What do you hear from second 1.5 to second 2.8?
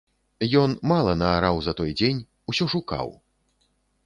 за той дзень, усё